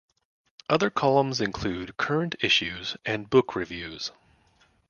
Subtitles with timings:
[0.67, 4.11] Other columns include Current Issues and Book Reviews.